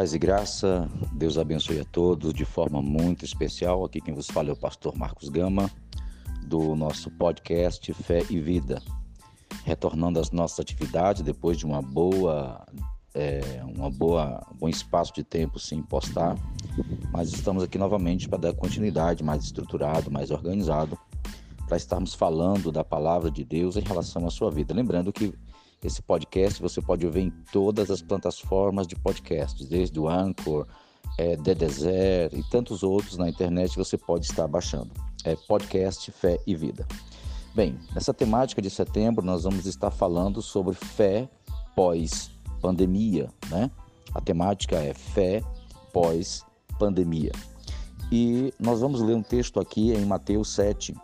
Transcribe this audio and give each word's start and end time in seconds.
Paz 0.00 0.14
e 0.14 0.18
graça, 0.18 0.88
Deus 1.12 1.36
abençoe 1.36 1.78
a 1.78 1.84
todos 1.84 2.32
de 2.32 2.46
forma 2.46 2.80
muito 2.80 3.22
especial. 3.22 3.84
Aqui 3.84 4.00
quem 4.00 4.14
vos 4.14 4.28
fala 4.28 4.48
é 4.48 4.52
o 4.52 4.56
pastor 4.56 4.96
Marcos 4.96 5.28
Gama, 5.28 5.70
do 6.46 6.74
nosso 6.74 7.10
podcast 7.10 7.92
Fé 7.92 8.24
e 8.30 8.40
Vida. 8.40 8.80
Retornando 9.62 10.18
às 10.18 10.30
nossas 10.30 10.58
atividades 10.60 11.20
depois 11.20 11.58
de 11.58 11.66
uma 11.66 11.82
boa, 11.82 12.64
é, 13.14 13.42
uma 13.76 13.90
boa, 13.90 14.42
um 14.50 14.56
bom 14.60 14.68
espaço 14.70 15.12
de 15.12 15.22
tempo 15.22 15.58
sem 15.58 15.82
postar, 15.82 16.34
mas 17.12 17.30
estamos 17.30 17.62
aqui 17.62 17.76
novamente 17.76 18.26
para 18.26 18.38
dar 18.38 18.54
continuidade 18.54 19.22
mais 19.22 19.44
estruturado, 19.44 20.10
mais 20.10 20.30
organizado, 20.30 20.98
para 21.68 21.76
estarmos 21.76 22.14
falando 22.14 22.72
da 22.72 22.82
palavra 22.82 23.30
de 23.30 23.44
Deus 23.44 23.76
em 23.76 23.82
relação 23.82 24.26
à 24.26 24.30
sua 24.30 24.50
vida. 24.50 24.72
Lembrando 24.72 25.12
que 25.12 25.34
esse 25.82 26.02
podcast 26.02 26.60
você 26.60 26.80
pode 26.82 27.06
ouvir 27.06 27.22
em 27.22 27.30
todas 27.52 27.90
as 27.90 28.02
plataformas 28.02 28.86
de 28.86 28.96
podcasts, 28.96 29.66
desde 29.66 29.98
o 29.98 30.08
Anchor, 30.08 30.66
é, 31.18 31.36
Dedezer 31.36 32.30
e 32.34 32.42
tantos 32.42 32.82
outros 32.82 33.16
na 33.16 33.28
internet 33.28 33.76
você 33.76 33.96
pode 33.96 34.26
estar 34.26 34.46
baixando. 34.46 34.90
É 35.24 35.34
podcast 35.36 36.10
Fé 36.12 36.38
e 36.46 36.54
Vida. 36.54 36.86
Bem, 37.54 37.78
nessa 37.94 38.14
temática 38.14 38.62
de 38.62 38.70
setembro 38.70 39.24
nós 39.24 39.44
vamos 39.44 39.66
estar 39.66 39.90
falando 39.90 40.40
sobre 40.40 40.74
fé 40.74 41.28
pós 41.74 42.30
pandemia, 42.60 43.28
né? 43.50 43.70
A 44.14 44.20
temática 44.20 44.76
é 44.76 44.92
fé 44.92 45.42
pós 45.92 46.44
pandemia. 46.78 47.32
E 48.12 48.52
nós 48.58 48.80
vamos 48.80 49.00
ler 49.00 49.14
um 49.14 49.22
texto 49.22 49.60
aqui 49.60 49.92
em 49.92 50.04
Mateus 50.04 50.50
7, 50.54 50.94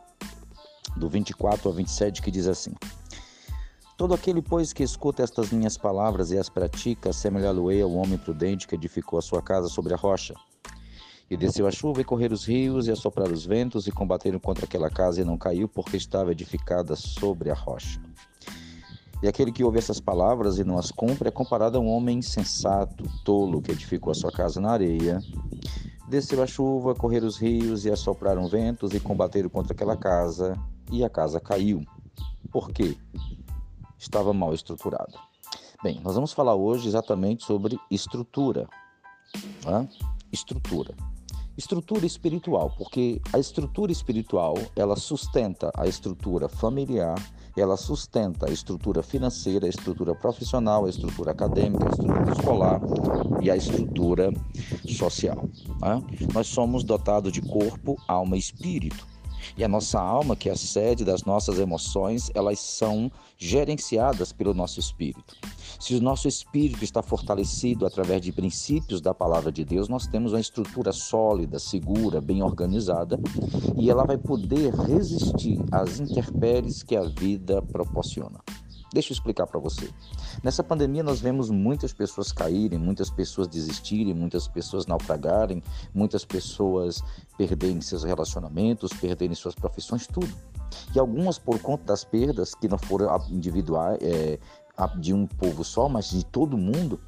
do 0.96 1.08
24 1.08 1.68
ao 1.68 1.74
27, 1.74 2.20
que 2.20 2.30
diz 2.30 2.46
assim: 2.46 2.72
Todo 3.96 4.12
aquele, 4.12 4.42
pois, 4.42 4.74
que 4.74 4.82
escuta 4.82 5.22
estas 5.22 5.50
minhas 5.50 5.78
palavras 5.78 6.30
e 6.30 6.36
as 6.36 6.50
pratica, 6.50 7.08
assemelhá-lo-ei 7.08 7.80
ao 7.80 7.92
homem 7.92 8.18
prudente 8.18 8.68
que 8.68 8.74
edificou 8.74 9.18
a 9.18 9.22
sua 9.22 9.40
casa 9.40 9.68
sobre 9.68 9.94
a 9.94 9.96
rocha. 9.96 10.34
E 11.30 11.36
desceu 11.36 11.66
a 11.66 11.70
chuva 11.70 12.02
e 12.02 12.04
correr 12.04 12.30
os 12.30 12.44
rios 12.44 12.86
e 12.86 12.90
assoprar 12.90 13.32
os 13.32 13.46
ventos 13.46 13.86
e 13.86 13.90
combateram 13.90 14.38
contra 14.38 14.66
aquela 14.66 14.90
casa 14.90 15.22
e 15.22 15.24
não 15.24 15.38
caiu 15.38 15.66
porque 15.66 15.96
estava 15.96 16.30
edificada 16.30 16.94
sobre 16.94 17.50
a 17.50 17.54
rocha. 17.54 17.98
E 19.22 19.26
aquele 19.26 19.50
que 19.50 19.64
ouve 19.64 19.78
essas 19.78 19.98
palavras 19.98 20.58
e 20.58 20.64
não 20.64 20.76
as 20.76 20.92
cumpre 20.92 21.28
é 21.28 21.32
comparado 21.32 21.78
a 21.78 21.80
um 21.80 21.88
homem 21.88 22.18
insensato, 22.18 23.02
tolo, 23.24 23.62
que 23.62 23.72
edificou 23.72 24.10
a 24.10 24.14
sua 24.14 24.30
casa 24.30 24.60
na 24.60 24.72
areia. 24.72 25.20
Desceu 26.06 26.42
a 26.42 26.46
chuva, 26.46 26.94
correr 26.94 27.24
os 27.24 27.38
rios 27.38 27.86
e 27.86 27.90
assopraram 27.90 28.46
ventos 28.46 28.92
e 28.92 29.00
combateram 29.00 29.48
contra 29.48 29.72
aquela 29.72 29.96
casa 29.96 30.54
e 30.92 31.02
a 31.02 31.08
casa 31.08 31.40
caiu. 31.40 31.82
Por 32.52 32.70
quê? 32.70 32.94
Estava 34.06 34.32
mal 34.32 34.54
estruturado. 34.54 35.18
Bem, 35.82 36.00
nós 36.02 36.14
vamos 36.14 36.32
falar 36.32 36.54
hoje 36.54 36.88
exatamente 36.88 37.44
sobre 37.44 37.78
estrutura. 37.90 38.68
Né? 39.64 39.88
Estrutura. 40.32 40.94
Estrutura 41.56 42.04
espiritual, 42.04 42.70
porque 42.76 43.20
a 43.32 43.38
estrutura 43.38 43.90
espiritual 43.90 44.54
ela 44.76 44.94
sustenta 44.94 45.72
a 45.74 45.86
estrutura 45.86 46.48
familiar, 46.48 47.16
ela 47.56 47.78
sustenta 47.78 48.48
a 48.48 48.52
estrutura 48.52 49.02
financeira, 49.02 49.64
a 49.64 49.68
estrutura 49.68 50.14
profissional, 50.14 50.84
a 50.84 50.90
estrutura 50.90 51.30
acadêmica, 51.30 51.86
a 51.86 51.90
estrutura 51.90 52.32
escolar 52.32 52.80
e 53.40 53.50
a 53.50 53.56
estrutura 53.56 54.30
social. 54.86 55.48
Né? 55.80 56.02
Nós 56.34 56.46
somos 56.46 56.84
dotados 56.84 57.32
de 57.32 57.40
corpo, 57.40 57.96
alma 58.06 58.36
e 58.36 58.40
espírito. 58.40 59.06
E 59.56 59.64
a 59.64 59.68
nossa 59.68 60.00
alma, 60.00 60.36
que 60.36 60.48
é 60.48 60.52
a 60.52 60.56
sede 60.56 61.04
das 61.04 61.24
nossas 61.24 61.58
emoções, 61.58 62.30
elas 62.34 62.58
são 62.58 63.10
gerenciadas 63.36 64.32
pelo 64.32 64.54
nosso 64.54 64.80
espírito. 64.80 65.36
Se 65.78 65.94
o 65.94 66.00
nosso 66.00 66.26
espírito 66.26 66.82
está 66.82 67.02
fortalecido 67.02 67.86
através 67.86 68.22
de 68.22 68.32
princípios 68.32 69.00
da 69.00 69.12
palavra 69.12 69.52
de 69.52 69.64
Deus, 69.64 69.88
nós 69.88 70.06
temos 70.06 70.32
uma 70.32 70.40
estrutura 70.40 70.92
sólida, 70.92 71.58
segura, 71.58 72.20
bem 72.20 72.42
organizada, 72.42 73.20
e 73.76 73.90
ela 73.90 74.04
vai 74.04 74.16
poder 74.16 74.74
resistir 74.74 75.58
às 75.70 76.00
intempéries 76.00 76.82
que 76.82 76.96
a 76.96 77.02
vida 77.02 77.60
proporciona. 77.60 78.40
Deixa 78.96 79.12
eu 79.12 79.14
explicar 79.14 79.46
para 79.46 79.60
você. 79.60 79.90
Nessa 80.42 80.64
pandemia, 80.64 81.02
nós 81.02 81.20
vemos 81.20 81.50
muitas 81.50 81.92
pessoas 81.92 82.32
caírem, 82.32 82.78
muitas 82.78 83.10
pessoas 83.10 83.46
desistirem, 83.46 84.14
muitas 84.14 84.48
pessoas 84.48 84.86
naufragarem, 84.86 85.62
muitas 85.92 86.24
pessoas 86.24 87.02
perderem 87.36 87.78
seus 87.82 88.04
relacionamentos, 88.04 88.90
perderem 88.94 89.34
suas 89.34 89.54
profissões, 89.54 90.06
tudo. 90.06 90.32
E 90.94 90.98
algumas, 90.98 91.38
por 91.38 91.58
conta 91.58 91.84
das 91.84 92.04
perdas, 92.04 92.54
que 92.54 92.68
não 92.68 92.78
foram 92.78 93.14
individuais, 93.28 93.98
é, 94.00 94.38
de 94.98 95.12
um 95.12 95.26
povo 95.26 95.62
só, 95.62 95.90
mas 95.90 96.08
de 96.08 96.24
todo 96.24 96.56
mundo, 96.56 96.98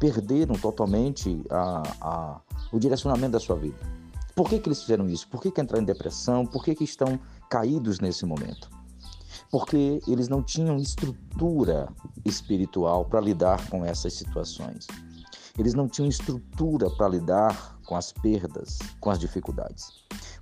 perderam 0.00 0.56
totalmente 0.56 1.44
a, 1.48 1.82
a, 2.00 2.40
o 2.72 2.80
direcionamento 2.80 3.34
da 3.34 3.40
sua 3.40 3.54
vida. 3.54 3.78
Por 4.34 4.48
que, 4.48 4.58
que 4.58 4.68
eles 4.68 4.80
fizeram 4.80 5.08
isso? 5.08 5.28
Por 5.28 5.40
que, 5.40 5.52
que 5.52 5.60
entraram 5.60 5.84
em 5.84 5.86
depressão? 5.86 6.44
Por 6.44 6.64
que, 6.64 6.74
que 6.74 6.82
estão 6.82 7.20
caídos 7.48 8.00
nesse 8.00 8.26
momento? 8.26 8.75
Porque 9.50 10.00
eles 10.06 10.28
não 10.28 10.42
tinham 10.42 10.76
estrutura 10.76 11.88
espiritual 12.24 13.04
para 13.04 13.20
lidar 13.20 13.68
com 13.68 13.84
essas 13.84 14.14
situações. 14.14 14.86
Eles 15.58 15.72
não 15.72 15.88
tinham 15.88 16.08
estrutura 16.08 16.90
para 16.90 17.08
lidar 17.08 17.78
com 17.86 17.96
as 17.96 18.12
perdas, 18.12 18.78
com 19.00 19.10
as 19.10 19.18
dificuldades. 19.18 19.88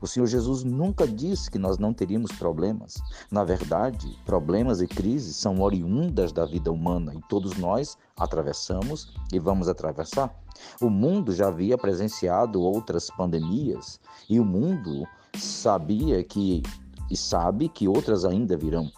O 0.01 0.07
Senhor 0.07 0.27
Jesus 0.27 0.65
nunca 0.65 1.07
disse 1.07 1.51
que 1.51 1.59
nós 1.59 1.79
não 1.79 1.95
teríamos 1.95 2.33
problemas. 2.33 2.97
Na 3.31 3.45
verdade, 3.45 4.19
problemas 4.25 4.81
e 4.81 4.89
crises 4.89 5.37
são 5.37 5.61
oriundas 5.61 6.33
da 6.33 6.45
vida 6.45 6.73
humana 6.73 7.15
e 7.15 7.23
todos 7.29 7.57
nós 7.57 7.97
atravessamos 8.19 9.15
e 9.33 9.39
vamos 9.39 9.69
atravessar. 9.69 10.35
O 10.81 10.91
mundo 10.91 11.33
já 11.33 11.49
havia 11.49 11.79
presenciado 11.79 12.61
outras 12.61 13.09
pandemias 13.09 14.01
e 14.29 14.41
o 14.41 14.45
mundo 14.45 15.07
sabia 15.39 16.23
que 16.23 16.63
e 17.11 17.17
sabe 17.17 17.69
que 17.69 17.89
outras 17.89 18.25
ainda 18.25 18.57
virão. 18.57 18.91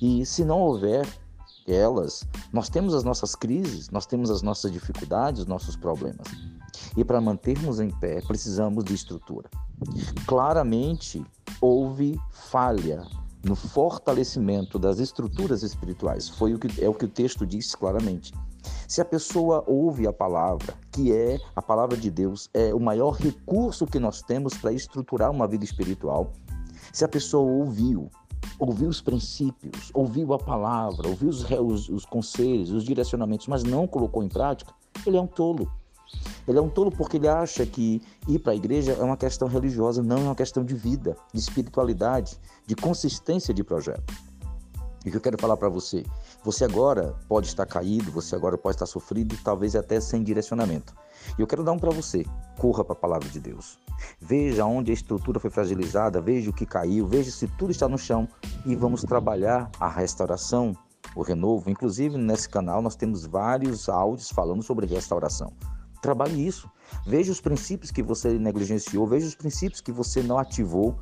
E 0.00 0.24
se 0.26 0.44
não 0.44 0.60
houver 0.60 1.06
elas, 1.66 2.24
nós 2.52 2.68
temos 2.68 2.94
as 2.94 3.04
nossas 3.04 3.34
crises, 3.34 3.88
nós 3.90 4.06
temos 4.06 4.30
as 4.30 4.42
nossas 4.42 4.72
dificuldades, 4.72 5.46
nossos 5.46 5.76
problemas. 5.76 6.26
E 6.96 7.04
para 7.04 7.20
mantermos 7.20 7.80
em 7.80 7.90
pé, 7.90 8.20
precisamos 8.20 8.84
de 8.84 8.94
estrutura. 8.94 9.48
Claramente 10.26 11.24
houve 11.60 12.20
falha 12.30 13.06
no 13.44 13.56
fortalecimento 13.56 14.78
das 14.78 14.98
estruturas 14.98 15.62
espirituais. 15.62 16.28
Foi 16.28 16.54
o 16.54 16.58
que 16.58 16.82
é 16.82 16.88
o 16.88 16.94
que 16.94 17.04
o 17.04 17.08
texto 17.08 17.46
diz 17.46 17.74
claramente. 17.74 18.32
Se 18.86 19.00
a 19.00 19.04
pessoa 19.04 19.64
ouve 19.66 20.06
a 20.06 20.12
palavra, 20.12 20.74
que 20.92 21.12
é 21.12 21.38
a 21.56 21.62
palavra 21.62 21.96
de 21.96 22.10
Deus, 22.10 22.48
é 22.54 22.72
o 22.72 22.78
maior 22.78 23.12
recurso 23.12 23.86
que 23.86 23.98
nós 23.98 24.22
temos 24.22 24.54
para 24.54 24.72
estruturar 24.72 25.30
uma 25.30 25.48
vida 25.48 25.64
espiritual. 25.64 26.32
Se 26.92 27.04
a 27.04 27.08
pessoa 27.08 27.50
ouviu, 27.50 28.10
ouviu 28.58 28.88
os 28.88 29.00
princípios, 29.00 29.90
ouviu 29.94 30.32
a 30.34 30.38
palavra, 30.38 31.08
ouviu 31.08 31.30
os, 31.30 31.42
os, 31.50 31.88
os 31.88 32.04
conselhos, 32.04 32.70
os 32.70 32.84
direcionamentos, 32.84 33.46
mas 33.46 33.62
não 33.62 33.86
colocou 33.86 34.22
em 34.22 34.28
prática, 34.28 34.74
ele 35.06 35.16
é 35.16 35.20
um 35.20 35.26
tolo. 35.26 35.72
Ele 36.46 36.58
é 36.58 36.60
um 36.60 36.68
tolo 36.68 36.90
porque 36.90 37.16
ele 37.16 37.28
acha 37.28 37.64
que 37.64 38.02
ir 38.28 38.38
para 38.40 38.52
a 38.52 38.54
igreja 38.56 38.92
é 38.92 39.02
uma 39.02 39.16
questão 39.16 39.48
religiosa, 39.48 40.02
não 40.02 40.16
é 40.18 40.20
uma 40.20 40.34
questão 40.34 40.62
de 40.62 40.74
vida, 40.74 41.16
de 41.32 41.40
espiritualidade, 41.40 42.38
de 42.66 42.74
consistência 42.74 43.54
de 43.54 43.64
projeto. 43.64 44.12
E 45.04 45.08
o 45.08 45.10
que 45.10 45.16
eu 45.16 45.20
quero 45.20 45.38
falar 45.40 45.56
para 45.56 45.68
você? 45.68 46.04
Você 46.44 46.64
agora 46.64 47.16
pode 47.28 47.48
estar 47.48 47.66
caído, 47.66 48.12
você 48.12 48.36
agora 48.36 48.56
pode 48.56 48.76
estar 48.76 48.86
sofrido, 48.86 49.36
talvez 49.42 49.74
até 49.74 50.00
sem 50.00 50.22
direcionamento. 50.22 50.94
E 51.36 51.40
eu 51.40 51.46
quero 51.46 51.64
dar 51.64 51.72
um 51.72 51.78
para 51.78 51.90
você. 51.90 52.24
Corra 52.56 52.84
para 52.84 52.92
a 52.92 52.96
palavra 52.96 53.28
de 53.28 53.40
Deus. 53.40 53.80
Veja 54.20 54.64
onde 54.64 54.92
a 54.92 54.94
estrutura 54.94 55.40
foi 55.40 55.50
fragilizada, 55.50 56.20
veja 56.20 56.50
o 56.50 56.52
que 56.52 56.64
caiu, 56.64 57.06
veja 57.06 57.32
se 57.32 57.48
tudo 57.48 57.72
está 57.72 57.88
no 57.88 57.98
chão 57.98 58.28
e 58.64 58.76
vamos 58.76 59.02
trabalhar 59.02 59.68
a 59.80 59.88
restauração, 59.88 60.76
o 61.16 61.22
renovo. 61.22 61.68
Inclusive, 61.68 62.16
nesse 62.16 62.48
canal 62.48 62.80
nós 62.80 62.94
temos 62.94 63.26
vários 63.26 63.88
áudios 63.88 64.30
falando 64.30 64.62
sobre 64.62 64.86
restauração. 64.86 65.52
Trabalhe 66.00 66.46
isso. 66.46 66.70
Veja 67.04 67.32
os 67.32 67.40
princípios 67.40 67.90
que 67.90 68.02
você 68.02 68.38
negligenciou, 68.38 69.06
veja 69.06 69.26
os 69.26 69.34
princípios 69.34 69.80
que 69.80 69.90
você 69.90 70.22
não 70.22 70.38
ativou 70.38 70.96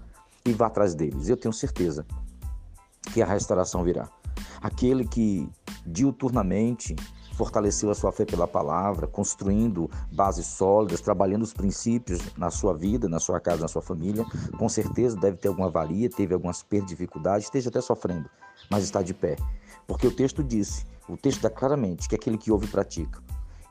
e 0.45 0.53
vá 0.53 0.69
atrás 0.69 0.95
deles. 0.95 1.29
Eu 1.29 1.37
tenho 1.37 1.53
certeza 1.53 2.07
que 3.13 3.23
a 3.23 3.27
restauração 3.27 3.83
virá. 3.83 4.09
Aquele 4.61 5.07
que 5.07 5.49
diuturnamente 5.87 6.95
fortaleceu 7.41 7.91
a 7.91 7.95
sua 7.95 8.13
fé 8.13 8.27
pela 8.27 8.47
palavra, 8.47 9.07
construindo 9.07 9.91
bases 10.13 10.47
sólidas, 10.47 11.01
trabalhando 11.01 11.43
os 11.43 11.55
princípios 11.55 12.21
na 12.37 12.51
sua 12.51 12.75
vida, 12.75 13.09
na 13.09 13.19
sua 13.19 13.41
casa, 13.41 13.63
na 13.63 13.69
sua 13.69 13.81
família, 13.81 14.27
com 14.59 14.69
certeza 14.69 15.17
deve 15.17 15.39
ter 15.39 15.49
alguma 15.49 15.69
avaria, 15.69 16.11
teve 16.11 16.35
algumas 16.35 16.63
perdas, 16.63 16.91
dificuldades, 16.91 17.47
esteja 17.47 17.71
até 17.71 17.81
sofrendo, 17.81 18.29
mas 18.71 18.85
está 18.85 19.01
de 19.01 19.15
pé. 19.15 19.37
Porque 19.87 20.07
o 20.07 20.15
texto 20.15 20.45
disse, 20.45 20.85
o 21.09 21.17
texto 21.17 21.41
dá 21.41 21.49
claramente 21.49 22.09
que 22.09 22.15
aquele 22.15 22.37
que 22.37 22.53
ouve 22.53 22.67
e 22.67 22.69
pratica, 22.69 23.23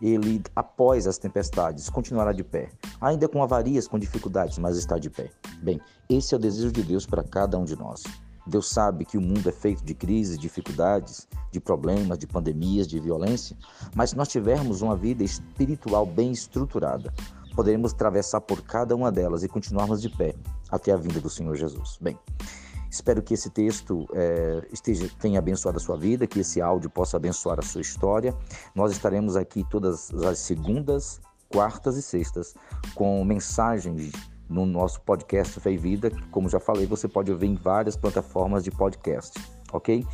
ele, 0.02 0.42
após 0.56 1.06
as 1.06 1.20
tempestades, 1.20 1.90
continuará 1.90 2.31
de 2.31 2.44
pé, 2.44 2.70
ainda 3.00 3.28
com 3.28 3.44
avarias, 3.44 3.88
com 3.88 4.00
dificuldades, 4.00 4.58
mas 4.58 4.78
está 4.78 4.98
de 4.98 5.12
pé. 5.12 5.30
Bem, 5.62 5.80
esse 6.10 6.34
é 6.34 6.38
o 6.38 6.40
desejo 6.40 6.72
de 6.72 6.81
Deus 6.81 7.06
para 7.06 7.22
cada 7.22 7.58
um 7.58 7.66
de 7.66 7.76
nós. 7.76 8.04
Deus 8.45 8.69
sabe 8.69 9.06
que 9.06 9.18
o 9.18 9.21
mundo 9.21 9.47
é 9.47 9.51
feito 9.51 9.83
de 9.83 9.94
crises, 9.94 10.38
dificuldades, 10.38 11.27
de 11.51 11.59
problemas, 11.59 12.18
de 12.18 12.27
pandemias, 12.27 12.88
de 12.88 13.00
violência, 13.00 13.57
mas 13.95 14.12
se 14.12 14.18
nós 14.18 14.27
tivermos 14.27 14.81
uma 14.81 14.95
vida 14.95 15.24
espiritual 15.24 16.06
bem 16.06 16.31
estruturada, 16.31 17.13
poderemos 17.56 17.94
atravessar 17.94 18.41
por 18.41 18.62
cada 18.62 18.95
uma 18.95 19.12
delas 19.12 19.44
e 19.44 19.47
continuarmos 19.47 20.01
de 20.01 20.09
pé 20.09 20.33
até 20.69 20.91
a 20.91 20.97
vinda 20.97 21.19
do 21.19 21.30
Senhor 21.30 21.56
Jesus. 21.56 21.97
Bem, 22.00 22.18
espero 22.89 23.21
que 23.21 23.33
esse 23.33 23.50
texto 23.50 24.07
é, 24.13 24.68
esteja, 24.71 25.09
tenha 25.19 25.39
abençoado 25.39 25.77
a 25.77 25.81
sua 25.81 25.97
vida, 25.97 26.25
que 26.25 26.39
esse 26.39 26.62
áudio 26.62 26.89
possa 26.89 27.18
abençoar 27.18 27.59
a 27.59 27.63
sua 27.63 27.81
história. 27.81 28.35
Nós 28.74 28.92
estaremos 28.92 29.35
aqui 29.35 29.65
todas 29.69 30.12
as 30.24 30.39
segundas, 30.39 31.19
quartas 31.50 31.97
e 31.97 32.01
sextas 32.01 32.56
com 32.95 33.24
mensagens 33.25 34.12
no 34.50 34.66
nosso 34.66 35.00
podcast 35.01 35.60
Fé 35.60 35.72
e 35.72 35.78
Vida. 35.78 36.12
Como 36.31 36.50
já 36.50 36.60
falei, 36.60 36.86
você 36.86 37.07
pode 37.07 37.31
ouvir 37.31 37.48
em 37.48 37.56
várias 37.56 37.96
plataformas 37.96 38.63
de 38.63 38.72
podcast, 38.72 39.40
ok? 39.72 40.06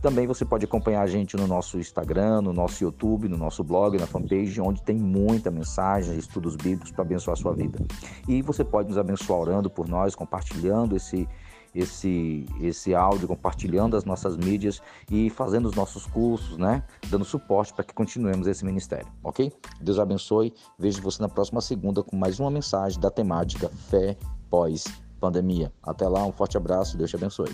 Também 0.00 0.26
você 0.26 0.44
pode 0.44 0.64
acompanhar 0.64 1.02
a 1.02 1.06
gente 1.06 1.36
no 1.36 1.46
nosso 1.46 1.78
Instagram, 1.78 2.40
no 2.40 2.52
nosso 2.52 2.82
YouTube, 2.82 3.28
no 3.28 3.36
nosso 3.36 3.62
blog, 3.62 3.98
na 3.98 4.06
fanpage, 4.06 4.60
onde 4.60 4.82
tem 4.82 4.96
muita 4.96 5.50
mensagem, 5.50 6.16
estudos 6.16 6.56
bíblicos 6.56 6.90
para 6.90 7.02
abençoar 7.02 7.36
a 7.36 7.40
sua 7.40 7.52
vida. 7.52 7.78
E 8.26 8.40
você 8.40 8.64
pode 8.64 8.88
nos 8.88 8.96
abençoar 8.96 9.40
orando 9.40 9.68
por 9.68 9.86
nós, 9.86 10.14
compartilhando 10.14 10.96
esse 10.96 11.28
esse, 11.74 12.46
esse 12.60 12.94
áudio, 12.94 13.28
compartilhando 13.28 13.96
as 13.96 14.04
nossas 14.04 14.36
mídias 14.36 14.82
e 15.10 15.30
fazendo 15.30 15.66
os 15.66 15.74
nossos 15.74 16.06
cursos, 16.06 16.58
né? 16.58 16.82
Dando 17.08 17.24
suporte 17.24 17.72
para 17.72 17.84
que 17.84 17.94
continuemos 17.94 18.46
esse 18.46 18.64
ministério, 18.64 19.06
ok? 19.22 19.52
Deus 19.80 19.98
abençoe. 19.98 20.52
Vejo 20.78 21.00
você 21.00 21.22
na 21.22 21.28
próxima 21.28 21.60
segunda 21.60 22.02
com 22.02 22.16
mais 22.16 22.40
uma 22.40 22.50
mensagem 22.50 22.98
da 22.98 23.10
temática 23.10 23.68
Fé 23.88 24.16
pós-pandemia. 24.50 25.72
Até 25.82 26.08
lá, 26.08 26.24
um 26.26 26.32
forte 26.32 26.56
abraço. 26.56 26.96
Deus 26.96 27.10
te 27.10 27.16
abençoe. 27.16 27.50